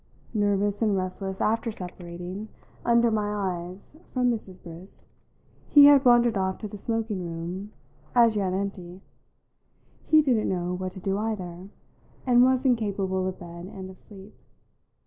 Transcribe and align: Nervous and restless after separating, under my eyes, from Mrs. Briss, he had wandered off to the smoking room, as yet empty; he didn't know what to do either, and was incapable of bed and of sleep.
Nervous 0.33 0.81
and 0.81 0.97
restless 0.97 1.39
after 1.41 1.69
separating, 1.69 2.49
under 2.83 3.11
my 3.11 3.31
eyes, 3.67 3.95
from 4.11 4.31
Mrs. 4.31 4.63
Briss, 4.63 5.09
he 5.69 5.85
had 5.85 6.03
wandered 6.03 6.35
off 6.35 6.57
to 6.57 6.67
the 6.67 6.75
smoking 6.75 7.23
room, 7.23 7.71
as 8.15 8.35
yet 8.35 8.51
empty; 8.51 9.01
he 10.01 10.23
didn't 10.23 10.49
know 10.49 10.73
what 10.73 10.93
to 10.93 10.99
do 10.99 11.19
either, 11.19 11.69
and 12.25 12.41
was 12.43 12.65
incapable 12.65 13.27
of 13.27 13.37
bed 13.37 13.67
and 13.67 13.91
of 13.91 13.99
sleep. 13.99 14.33